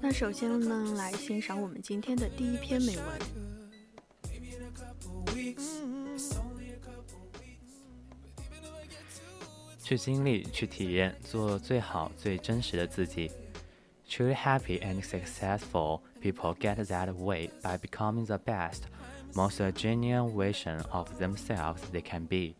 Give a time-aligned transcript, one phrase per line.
[0.00, 3.04] 那首先呢，来欣赏我们今天的第一篇美文。
[9.84, 13.30] 去经历，去体验，做最好、最真实的自己。
[14.17, 18.87] Truly happy and successful people get that way by becoming the best,
[19.33, 22.55] most genuine version of themselves they can be,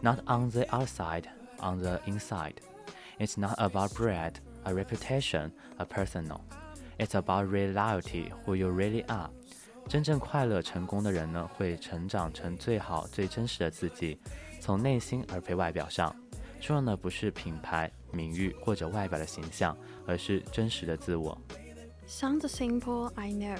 [0.00, 1.28] not on the outside,
[1.60, 2.60] on the inside.
[3.18, 6.40] It's not about bread, a reputation, a personal.
[6.98, 9.28] It's about reality, who you really are.
[9.86, 14.18] 真正快乐成功的人呢，会成长成最好、最真实的自己，
[14.60, 16.14] 从内心而非外表上。
[16.60, 21.36] 说的呢不是品牌、名誉或者外表的形象，而是真实的自我。
[22.06, 23.58] Sounds simple, I know.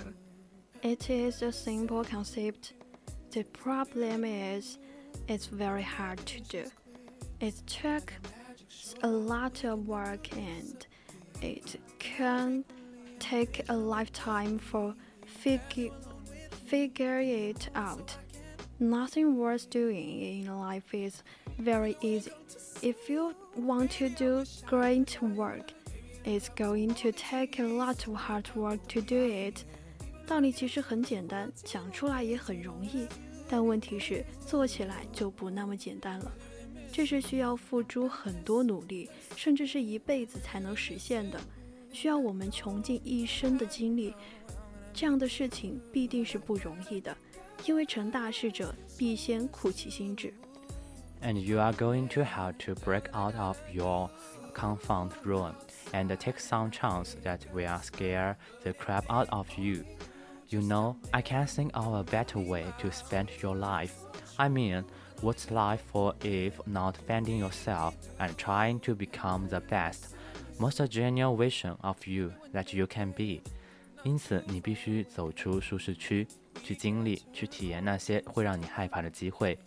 [0.83, 2.73] It is a simple concept.
[3.31, 4.79] The problem is,
[5.27, 6.71] it's very hard to do.
[7.41, 8.13] It took
[9.01, 10.87] a lot of work and
[11.41, 12.65] it can
[13.19, 15.91] take a lifetime for figure,
[16.67, 18.17] figure it out.
[18.79, 21.23] Nothing worth doing in life is
[21.59, 22.33] very easy.
[22.82, 25.72] If you want to do great work,
[26.24, 29.66] it's going to take a lot of hard work to do it.
[30.26, 33.06] 道理其实很简单，讲出来也很容易，
[33.50, 36.32] 但问题是做起来就不那么简单了。
[36.90, 41.38] 这是需要付出很多努力，甚至是一辈子才能实现的，
[41.92, 44.14] 需要我们穷尽一生的精力。
[44.94, 47.16] 这样的事情必定是不容易的，
[47.66, 50.34] 因为成大事者必先苦其心志。
[51.23, 54.11] and you are going to have to break out of your
[54.53, 55.55] comfort zone
[55.93, 59.85] and take some chance that will scare the crap out of you.
[60.49, 63.95] You know, I can't think of a better way to spend your life.
[64.39, 64.85] I mean,
[65.23, 70.15] what's life for if not finding yourself and trying to become the best,
[70.59, 73.41] most genuine version of you that you can be?
[74.05, 76.29] 因此，你必须走出舒适区，
[76.63, 79.59] 去经历、去体验那些会让你害怕的机会。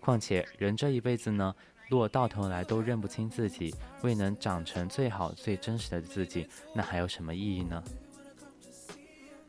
[0.00, 1.54] 况且，人这一辈子呢，
[1.88, 7.82] 若到头来都认不清自己，未能长成最好、最真实的自己，那还有什么意义呢？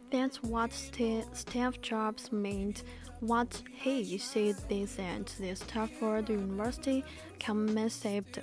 [0.10, 2.78] That's what Steve Jobs meant.
[3.20, 3.50] What
[3.84, 7.04] he said this at the Stanford University
[7.40, 8.42] commencement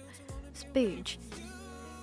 [0.53, 1.19] speech.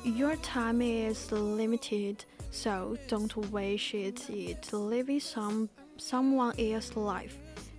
[0.04, 7.36] Your time is limited, so don't waste it living some someone else's life.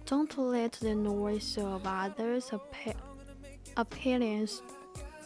[0.06, 2.50] Don't let the noise of others'
[3.74, 4.60] opinions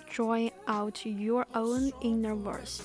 [0.09, 2.81] drown out your own inner voice。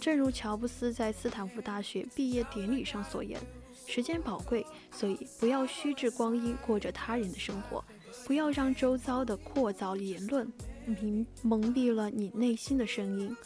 [0.00, 7.84] 正如乔布斯在斯坦福大学毕业典礼上所言：“时间宝贵，所以不要虚掷光阴，过着他人的生活，
[8.26, 10.50] 不要让周遭的扩噪言论
[10.86, 13.36] 蒙蒙蔽了你内心的声音。”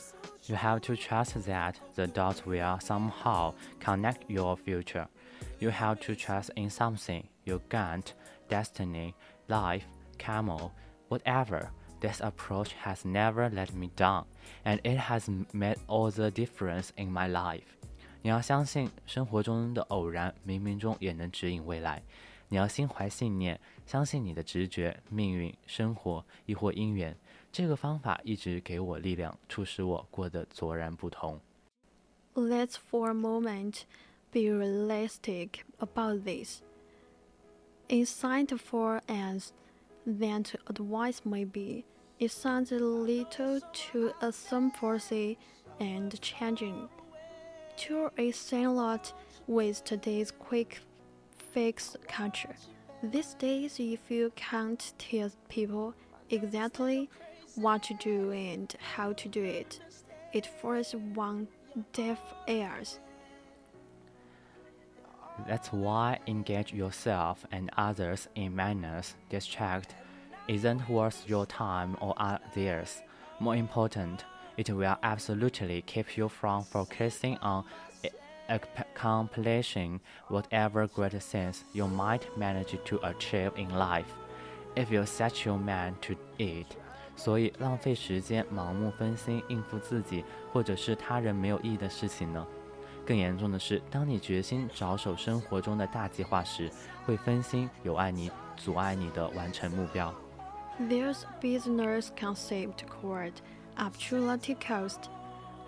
[0.47, 5.07] You have to trust that the dots will somehow connect your future.
[5.59, 8.13] You have to trust in something your gut,
[8.48, 9.15] destiny,
[9.48, 9.84] life,
[10.19, 10.72] camel,
[11.09, 11.71] whatever.
[12.01, 14.24] This approach has never let me down,
[14.65, 17.63] and it has made all the difference in my life.
[18.22, 22.03] 你要相信，生活中的偶然冥冥中也能指引未来。
[22.48, 27.16] 你要心怀信念，相信你的直觉、命运、生活亦或因缘。
[27.51, 31.41] 这个方法一直给我力量，促使我过得卓然不同。
[32.34, 33.83] Let's for a moment
[34.33, 36.63] be realistic about this.
[37.89, 39.53] Insightful as
[40.05, 41.85] that advice may be,
[42.19, 45.37] it sounds a little too asymptotic
[45.79, 46.89] and changing
[48.31, 49.13] saying a lot
[49.47, 50.79] with today's quick
[51.53, 52.55] fix culture.
[53.03, 55.93] These days, if you can't tell people
[56.29, 57.09] exactly
[57.55, 59.79] what to do and how to do it,
[60.34, 61.47] it forces one
[61.93, 62.99] deaf ears.
[65.47, 69.95] That's why engage yourself and others in manners distract
[70.47, 72.15] isn't worth your time or
[72.54, 73.03] theirs.
[73.41, 74.24] More important,
[74.57, 77.65] it will absolutely keep you from focusing on
[78.48, 84.13] accomplishing whatever great things you might manage to achieve in life,
[84.77, 86.77] if you set your mind to it.
[87.16, 92.47] 所以，浪费时间、盲目分心、应付自己或者是他人没有意义的事情呢？
[93.07, 96.71] 更严重的是，当你决心着手生活中的大计划时，
[97.04, 100.15] 会分心，有碍你，阻碍你的完成目标。
[100.80, 103.34] There's business concept called
[103.77, 105.09] opportunity cost.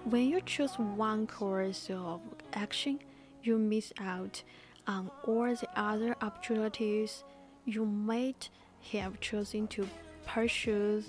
[0.08, 2.20] When you choose one course of
[2.52, 2.98] action,
[3.42, 4.42] you miss out
[4.86, 7.22] on all the other opportunities
[7.64, 8.48] you might
[8.92, 9.86] have chosen to
[10.26, 11.02] pursue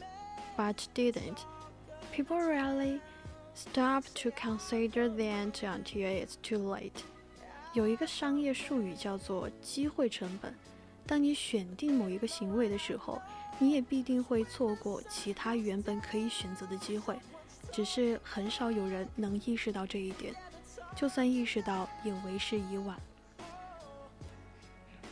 [0.57, 1.45] but didn't.
[2.11, 3.01] People rarely
[3.59, 7.03] stop to consider that until it's too late.
[7.73, 10.53] 有一个商业术语叫做机会成本。
[11.05, 13.21] 当你选定某一个行为的时候，
[13.59, 17.17] 你也必定会错过其他原本可以选择的机会。
[17.71, 20.33] 只是很少有人能意识到这一点，
[20.95, 22.97] 就算意识到，也为时已晚。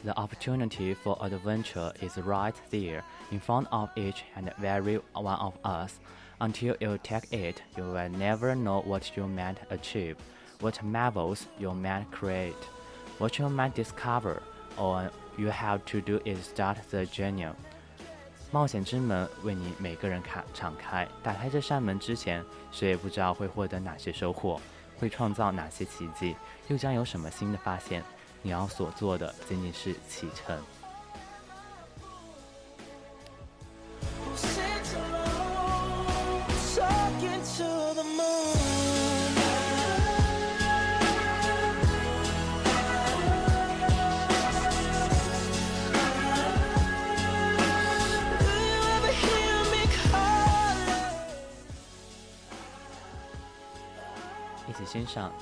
[0.03, 5.53] The opportunity for adventure is right there in front of each and every one of
[5.63, 5.93] us.
[6.39, 10.15] Until you take it, you will never know what you might achieve,
[10.59, 12.53] what marvels you might create,
[13.17, 14.41] what you might discover.
[14.77, 17.53] All you have to do is start the journey.
[18.51, 21.07] 冒险之门为你每个人开敞开。
[21.23, 24.59] 打开这扇门之前，谁也不知道会获得哪些收获，
[24.99, 26.35] 会创造哪些奇迹，
[26.67, 28.03] 又将有什么新的发现。
[28.41, 30.59] 你要所做的仅仅是启程。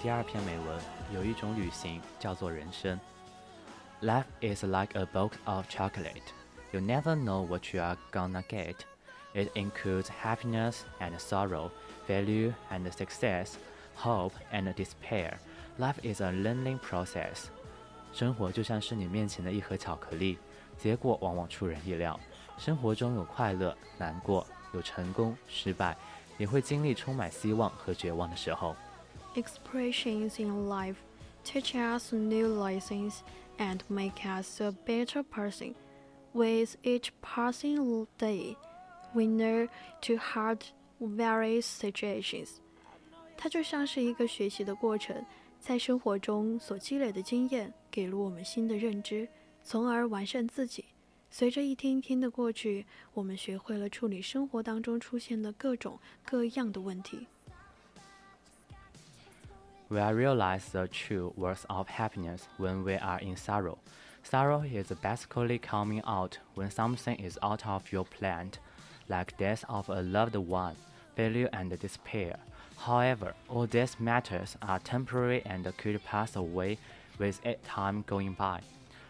[0.00, 0.80] 第二篇美文，
[1.12, 2.98] 有一种旅行叫做人生。
[4.00, 6.22] Life is like a box of chocolate.
[6.70, 8.76] You never know what you are gonna get.
[9.34, 11.70] It includes happiness and sorrow,
[12.06, 13.54] failure and success,
[13.96, 15.34] hope and despair.
[15.78, 17.46] Life is a learning process.
[18.12, 20.38] 生活就像是你面前的一盒巧克力，
[20.78, 22.18] 结果往往出人意料。
[22.56, 25.96] 生活中有快乐、难过，有成功、失败，
[26.38, 28.74] 也会经历充满希望和绝望的时候。
[29.35, 30.95] expressions in life
[31.43, 33.23] teach us new lessons
[33.57, 35.75] and make us a better person.
[36.33, 38.55] With each passing day,
[39.13, 39.67] we know
[40.01, 40.59] to hard
[40.99, 42.49] various situations.
[43.37, 45.25] 它就像是一个学习的过程，
[45.59, 49.27] 在生活中所积累的经验给了我们新的认知，
[49.63, 50.85] 从而完善自己。
[51.29, 57.25] 随着一天一天的过去，我们学会了处理生活当中出现的各种各样的问题。
[59.89, 63.77] we realize the true worth of happiness when we are in sorrow.
[64.23, 68.51] Sorrow is basically coming out when something is out of your plan,
[69.07, 70.75] like death of a loved one,
[71.15, 72.37] failure and despair.
[72.77, 76.77] However, all these matters are temporary and could pass away
[77.19, 78.61] with time going by.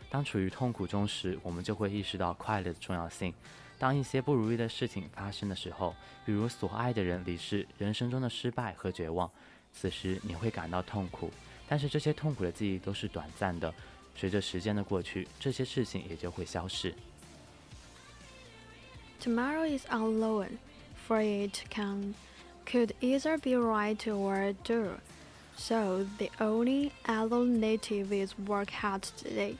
[0.09, 3.33] 当处于痛苦中时，我们就会意识到快乐的重要性。
[3.77, 5.95] 当一些不如意的事情发生的时候，
[6.25, 9.31] 比如所爱的人离世、人生中的失败和绝望，
[9.78, 11.30] 此时你会感到痛苦，
[11.68, 13.72] 但是这些痛苦的记忆都是短暂的，
[14.16, 16.94] 随着时间的过去，这些事情也就会消逝。
[19.20, 20.58] Tomorrow is unknown,
[21.06, 22.14] for it can
[22.64, 24.98] could either be right or do.
[25.56, 29.56] So the only alternative is work hard today,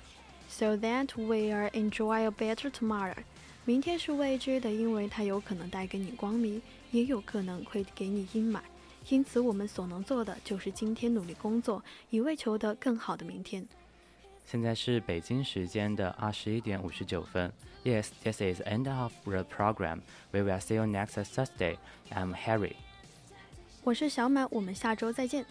[0.49, 3.17] so that we are enjoy a better tomorrow.
[3.65, 8.61] 明天是未知的，因为它有可能带给你光明，也有可能会给你阴霾。
[9.09, 13.67] 因此，我们所能做的就是今天努力工作，以为求得更好的明天。
[14.45, 17.53] 现在是北京时间的二十一点五十九分。
[17.85, 20.01] Yes, this is end of the program.
[20.33, 21.77] We will see you next Thursday.
[22.11, 22.75] I'm Harry.
[23.85, 25.47] 我是小满，我们下周再见。